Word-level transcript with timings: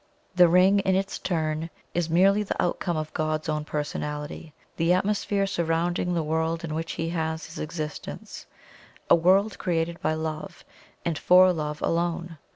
The 0.33 0.47
Ring, 0.47 0.79
in 0.79 0.95
its 0.95 1.19
turn, 1.19 1.69
is 1.93 2.09
merely 2.09 2.41
the 2.41 2.59
outcome 2.59 2.97
of 2.97 3.13
God's 3.13 3.47
own 3.47 3.65
personality 3.65 4.51
the 4.75 4.93
atmosphere 4.93 5.45
surrounding 5.45 6.15
the 6.15 6.23
World 6.23 6.63
in 6.63 6.73
which 6.73 6.93
He 6.93 7.09
has 7.09 7.45
His 7.45 7.59
existence 7.59 8.47
a 9.11 9.15
World 9.15 9.59
created 9.59 10.01
by 10.01 10.15
Love 10.15 10.65
and 11.05 11.19
for 11.19 11.53
Love 11.53 11.83
alone. 11.83 12.39